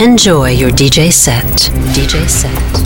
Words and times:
Enjoy 0.00 0.50
your 0.50 0.70
DJ 0.70 1.10
set. 1.10 1.46
DJ 1.94 2.28
set. 2.28 2.85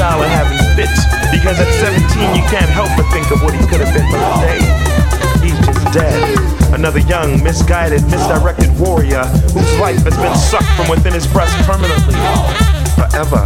Child 0.00 0.24
are 0.24 0.32
having 0.32 0.56
fits 0.80 1.04
because 1.28 1.60
at 1.60 1.68
17 1.76 2.00
you 2.32 2.40
can't 2.48 2.72
help 2.72 2.88
but 2.96 3.04
think 3.12 3.28
of 3.28 3.44
what 3.44 3.52
he 3.52 3.60
could 3.68 3.84
have 3.84 3.92
been 3.92 4.08
for 4.08 4.16
the 4.16 4.32
day. 4.40 4.60
He's 5.44 5.60
just 5.60 5.84
dead. 5.92 6.16
Another 6.72 7.04
young, 7.04 7.36
misguided, 7.44 8.00
misdirected 8.08 8.72
warrior 8.80 9.28
whose 9.52 9.72
life 9.76 10.00
has 10.08 10.16
been 10.16 10.32
sucked 10.32 10.72
from 10.72 10.88
within 10.88 11.12
his 11.12 11.28
breast 11.28 11.52
permanently. 11.68 12.16
Forever. 12.96 13.44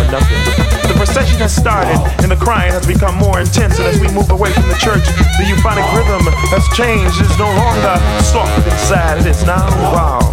For 0.00 0.08
nothing. 0.08 0.40
The 0.88 0.96
procession 0.96 1.44
has 1.44 1.52
started 1.52 2.00
and 2.24 2.32
the 2.32 2.40
crying 2.40 2.72
has 2.72 2.88
become 2.88 3.20
more 3.20 3.36
intense. 3.36 3.76
And 3.76 3.84
as 3.84 4.00
we 4.00 4.08
move 4.16 4.32
away 4.32 4.56
from 4.56 4.64
the 4.72 4.80
church, 4.80 5.04
the 5.36 5.44
euphonic 5.44 5.84
rhythm 5.92 6.24
has 6.56 6.64
changed. 6.72 7.20
It 7.20 7.28
is 7.28 7.36
no 7.36 7.52
longer 7.52 8.00
soft 8.24 8.64
and 8.64 8.80
sad. 8.88 9.20
It 9.20 9.28
is 9.28 9.44
now 9.44 9.68
wild, 9.92 10.24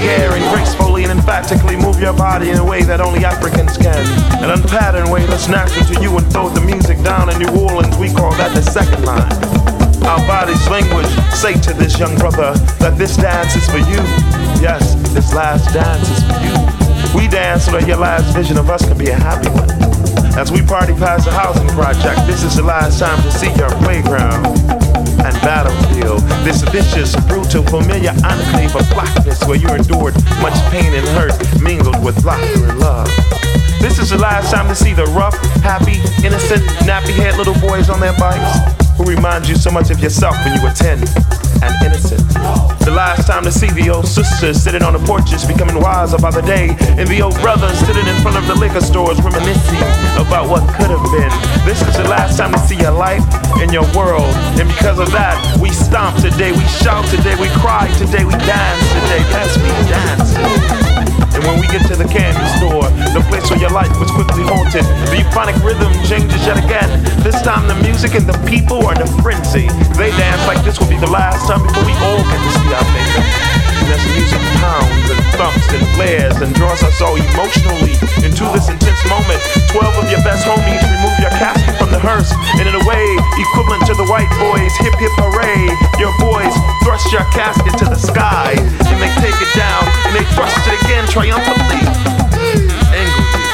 the 0.00 0.06
air 0.08 0.32
and 0.32 0.44
gracefully 0.54 1.04
and 1.04 1.12
emphatically 1.12 1.76
move 1.76 2.00
your 2.00 2.14
body 2.14 2.50
in 2.50 2.56
a 2.56 2.64
way 2.64 2.82
that 2.82 3.00
only 3.00 3.24
Africans 3.24 3.76
can, 3.76 4.00
an 4.42 4.50
unpatterned 4.50 5.10
way 5.12 5.24
that's 5.26 5.48
natural 5.48 5.84
to 5.92 6.00
you 6.00 6.16
and 6.16 6.24
throw 6.32 6.48
the 6.48 6.60
music 6.60 7.02
down 7.02 7.28
in 7.28 7.38
New 7.38 7.52
Orleans, 7.60 7.96
we 7.98 8.08
call 8.08 8.32
that 8.40 8.54
the 8.54 8.62
second 8.62 9.04
line. 9.04 9.28
Our 10.08 10.20
body's 10.26 10.64
language 10.68 11.10
say 11.36 11.54
to 11.68 11.74
this 11.74 11.98
young 11.98 12.16
brother 12.16 12.54
that 12.80 12.96
this 12.96 13.16
dance 13.16 13.54
is 13.56 13.68
for 13.68 13.78
you. 13.78 14.00
Yes, 14.64 14.94
this 15.12 15.34
last 15.34 15.72
dance 15.74 16.08
is 16.08 16.24
for 16.24 16.40
you. 16.40 16.56
We 17.12 17.28
dance 17.28 17.66
so 17.66 17.72
that 17.72 17.86
your 17.86 17.98
last 17.98 18.32
vision 18.34 18.56
of 18.56 18.70
us 18.70 18.86
can 18.86 18.96
be 18.96 19.10
a 19.10 19.16
happy 19.16 19.50
one. 19.50 19.70
As 20.38 20.50
we 20.50 20.62
party 20.62 20.94
past 20.94 21.26
the 21.26 21.32
housing 21.32 21.68
project, 21.68 22.26
this 22.26 22.42
is 22.42 22.56
the 22.56 22.62
last 22.62 23.00
time 23.00 23.20
to 23.22 23.30
see 23.30 23.52
your 23.54 23.70
playground 23.84 24.59
battlefield. 25.42 26.20
This 26.44 26.62
vicious, 26.70 27.16
brutal, 27.26 27.64
familiar 27.64 28.10
enclave 28.24 28.74
of 28.76 28.88
blackness 28.90 29.42
where 29.44 29.56
you 29.56 29.68
endured 29.68 30.14
much 30.40 30.56
pain 30.70 30.92
and 30.92 31.06
hurt, 31.16 31.34
mingled 31.60 32.02
with 32.04 32.24
laughter 32.24 32.66
and 32.68 32.78
love. 32.78 33.08
This 33.80 33.98
is 33.98 34.10
the 34.10 34.18
last 34.18 34.52
time 34.52 34.68
to 34.68 34.74
see 34.74 34.92
the 34.92 35.06
rough, 35.16 35.36
happy, 35.62 35.96
innocent, 36.24 36.62
nappy-haired 36.84 37.36
little 37.36 37.58
boys 37.60 37.88
on 37.88 38.00
their 38.00 38.16
bikes 38.18 38.76
who 38.96 39.04
remind 39.04 39.48
you 39.48 39.56
so 39.56 39.70
much 39.70 39.90
of 39.90 39.98
yourself 40.00 40.36
when 40.44 40.54
you 40.56 40.62
were 40.62 40.72
10 40.72 41.00
and 41.62 41.72
innocent. 41.84 42.20
The 42.84 42.92
last 42.92 43.26
time 43.26 43.44
to 43.44 43.52
see 43.52 43.68
the 43.70 43.88
old 43.88 44.06
sisters 44.06 44.62
sitting 44.62 44.82
on 44.82 44.92
the 44.92 44.98
porches 45.00 45.44
becoming 45.44 45.80
wiser 45.80 46.18
by 46.18 46.30
the 46.30 46.42
day, 46.42 46.76
and 47.00 47.08
the 47.08 47.22
old 47.22 47.38
brothers 47.40 47.78
sitting 47.80 48.06
in 48.06 48.16
front 48.20 48.36
of 48.36 48.46
the 48.46 48.54
liquor 48.54 48.80
stores 48.80 49.20
reminiscing 49.22 49.80
about 50.20 50.48
what 50.48 50.60
could 50.76 50.92
have 50.92 51.04
been. 51.08 51.32
This 51.64 51.80
is 51.80 51.96
the 51.96 52.04
last 52.04 52.36
time 52.36 52.52
to 52.52 52.58
see 52.58 52.76
your 52.76 52.92
life 52.92 53.24
and 53.58 53.72
your 53.72 53.86
world, 53.96 54.30
and 54.60 54.68
because 54.68 54.98
of 54.98 55.10
that, 55.10 55.34
we 55.58 55.70
stomp 55.70 56.16
today, 56.22 56.52
we 56.52 56.64
shout 56.80 57.04
today, 57.10 57.34
we 57.40 57.48
cry 57.58 57.90
today, 57.98 58.24
we 58.24 58.32
dance 58.46 58.84
today. 58.94 59.22
Let's 59.34 59.56
be 59.58 59.72
dancing. 59.90 61.00
And 61.30 61.46
when 61.46 61.62
we 61.62 61.66
get 61.70 61.86
to 61.88 61.96
the 61.96 62.08
candy 62.10 62.42
store, 62.58 62.90
the 63.14 63.22
place 63.30 63.48
where 63.50 63.60
your 63.60 63.70
life 63.70 63.92
was 64.02 64.10
quickly 64.10 64.42
haunted, 64.42 64.82
the 65.08 65.22
euphonic 65.22 65.56
rhythm 65.62 65.92
changes 66.04 66.42
yet 66.44 66.58
again. 66.58 66.90
This 67.22 67.38
time 67.42 67.70
the 67.70 67.78
music 67.86 68.18
and 68.18 68.26
the 68.26 68.36
people 68.50 68.82
are 68.84 68.94
in 68.94 69.02
a 69.02 69.10
frenzy. 69.22 69.70
They 69.94 70.10
dance 70.18 70.42
like 70.50 70.60
this 70.66 70.78
will 70.80 70.90
be 70.90 70.98
the 70.98 71.10
last 71.10 71.46
time 71.46 71.62
before 71.62 71.86
we 71.86 71.94
all 72.02 72.22
get 72.26 72.40
to 72.40 72.50
see 72.60 72.70
our 72.74 72.86
maker. 72.92 73.24
And 73.80 73.86
the 73.88 73.98
music 74.18 74.39
pounds 74.60 75.08
and 75.08 75.20
thumps 75.40 75.68
and 75.72 75.82
flares 75.96 76.36
and 76.44 76.54
draws 76.54 76.82
us 76.84 77.00
all 77.00 77.16
emotionally 77.16 77.96
into 78.20 78.44
this 78.52 78.68
intense 78.68 79.00
moment, 79.08 79.40
12 79.72 80.04
of 80.04 80.06
your 80.12 80.20
best 80.22 80.44
homies 80.44 80.84
remove 80.84 81.16
your 81.18 81.32
casket 81.40 81.74
from 81.80 81.90
the 81.90 81.98
hearse, 81.98 82.30
and 82.60 82.68
in 82.68 82.74
a 82.76 82.84
way 82.84 83.04
equivalent 83.40 83.82
to 83.88 83.94
the 83.96 84.06
white 84.12 84.30
boys' 84.36 84.76
hip 84.84 84.94
hip 85.00 85.12
hooray, 85.16 85.64
your 85.96 86.12
boys 86.20 86.52
thrust 86.84 87.08
your 87.10 87.24
casket 87.32 87.72
to 87.80 87.86
the 87.88 87.98
sky, 87.98 88.52
and 88.60 88.96
they 89.00 89.10
take 89.24 89.36
it 89.40 89.52
down, 89.56 89.84
and 90.06 90.12
they 90.14 90.24
thrust 90.36 90.60
it 90.68 90.76
again 90.84 91.08
triumphantly, 91.08 91.80
angrily, 92.92 93.44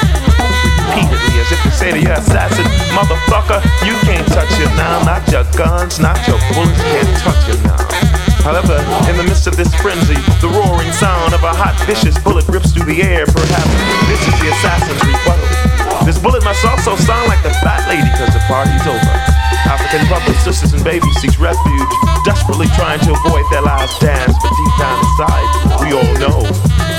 repeatedly, 0.90 1.26
if 1.53 1.62
to 1.62 1.70
say 1.70 1.90
to 1.92 2.01
your 2.01 2.18
assassin, 2.18 2.64
motherfucker, 2.90 3.62
you 3.86 3.94
can't 4.03 4.26
touch 4.28 4.51
it 4.59 4.70
now, 4.74 5.03
not 5.05 5.22
your 5.30 5.44
guns, 5.55 6.01
not 6.01 6.18
your 6.26 6.38
bullets 6.51 6.80
can't 6.90 7.12
touch 7.22 7.44
it 7.49 7.61
now. 7.62 7.78
However, 8.42 8.78
in 9.11 9.16
the 9.18 9.26
midst 9.26 9.47
of 9.47 9.57
this 9.57 9.74
frenzy, 9.82 10.18
the 10.38 10.47
roaring 10.47 10.92
sound 10.92 11.34
of 11.34 11.42
a 11.42 11.51
hot, 11.51 11.74
vicious 11.86 12.14
bullet 12.22 12.47
rips 12.47 12.70
through 12.70 12.86
the 12.86 13.03
air. 13.03 13.26
Perhaps 13.26 13.74
this 14.07 14.22
is 14.22 14.34
the 14.38 14.49
assassin's 14.55 15.03
rebuttal. 15.03 16.07
This 16.07 16.18
bullet 16.18 16.44
must 16.47 16.62
also 16.62 16.94
sound 16.94 17.26
like 17.26 17.42
the 17.42 17.51
fat 17.59 17.82
lady 17.90 18.07
because 18.07 18.30
the 18.30 18.42
party's 18.47 18.86
over. 18.86 19.14
African 19.66 20.07
brothers, 20.07 20.38
sisters, 20.38 20.74
and 20.78 20.82
babies 20.86 21.14
seek 21.18 21.34
refuge, 21.42 21.92
desperately 22.22 22.70
trying 22.78 23.03
to 23.03 23.18
avoid 23.18 23.42
their 23.51 23.62
last 23.62 23.99
dance. 23.99 24.34
But 24.38 24.55
deep 24.55 24.74
down 24.78 24.99
inside, 25.03 25.49
we 25.82 25.90
all 25.90 26.14
know 26.22 26.47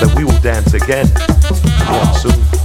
that 0.04 0.12
we 0.16 0.28
will 0.28 0.40
dance 0.44 0.76
again, 0.76 1.08
again 1.08 2.12
soon. 2.20 2.57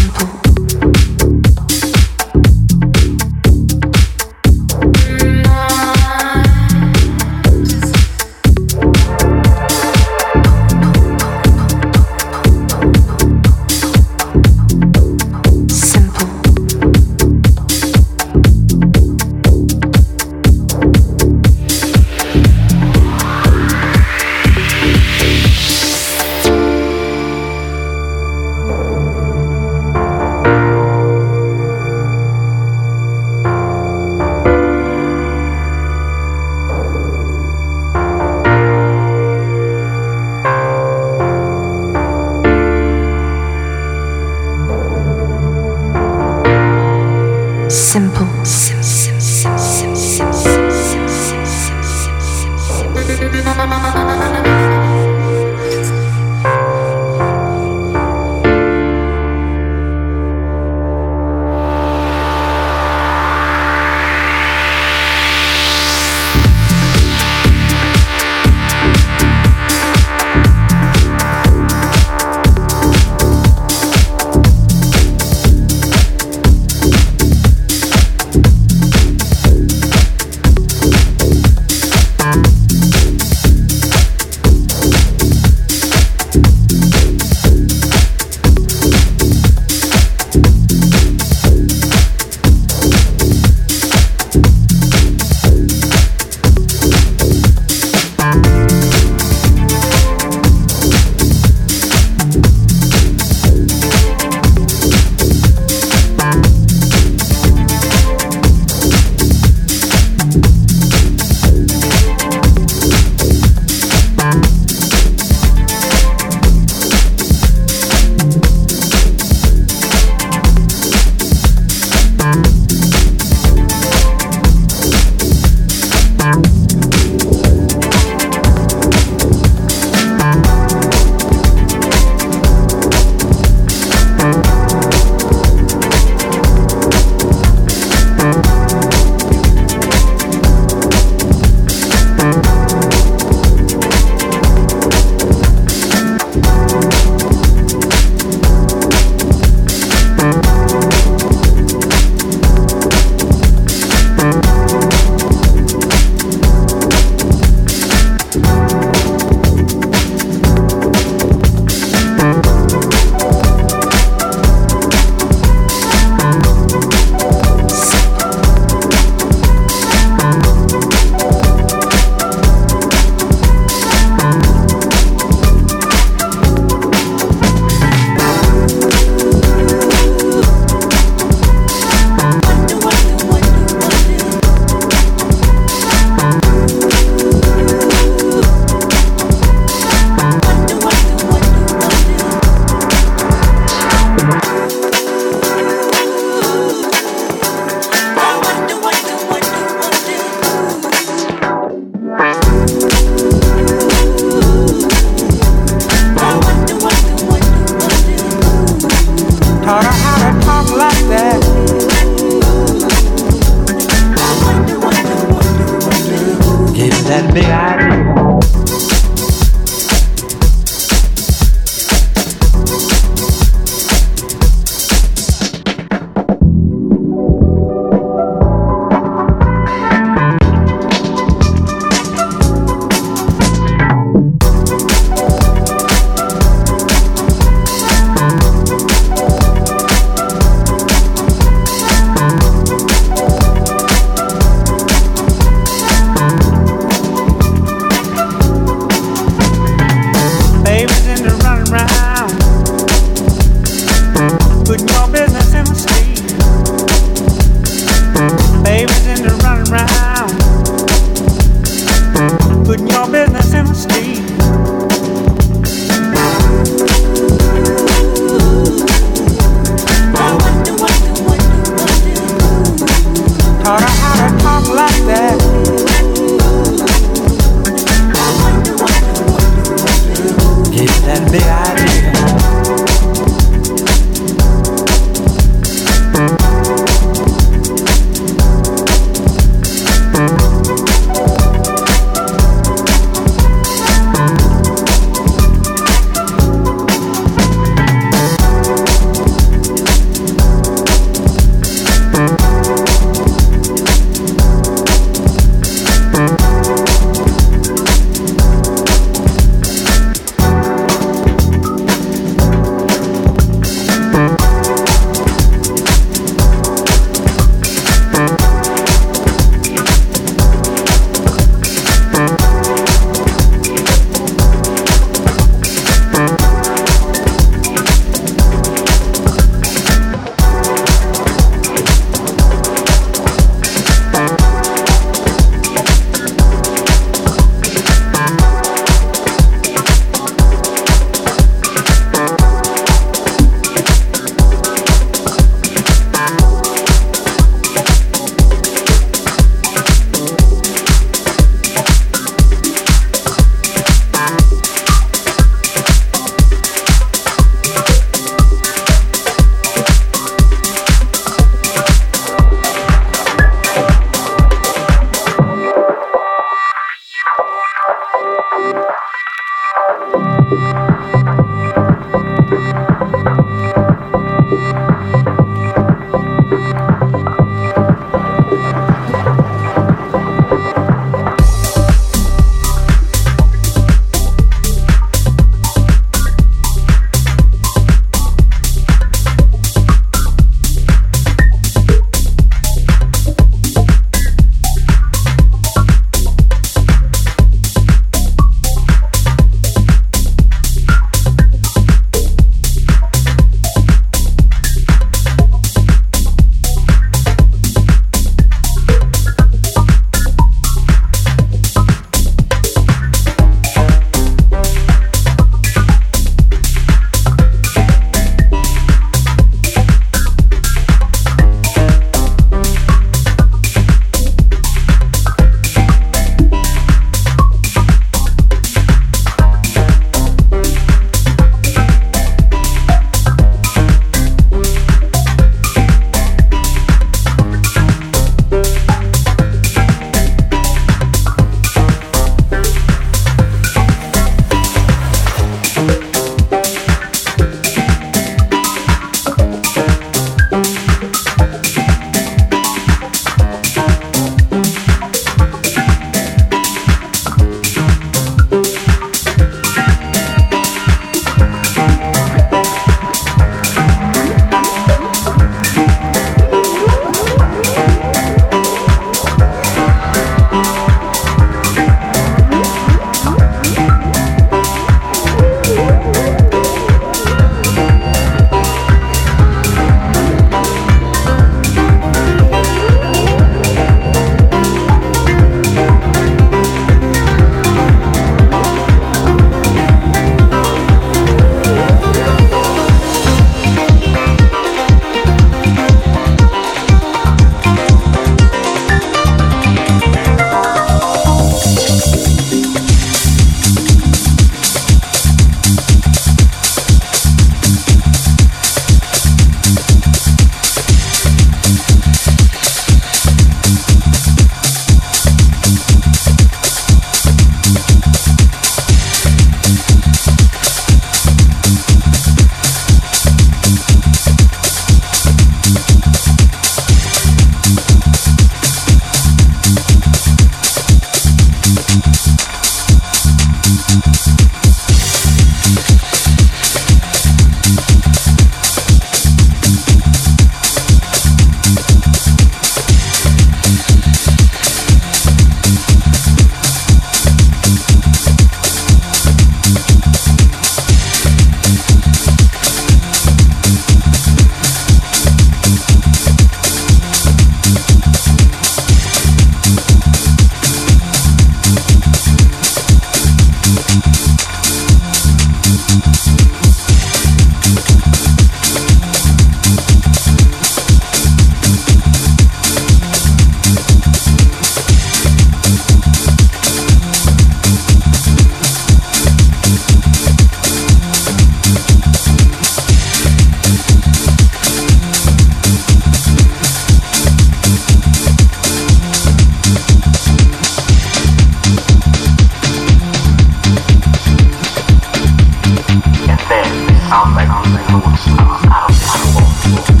I'm 597.93 597.99
gonna 597.99 599.91
go 599.91 600.00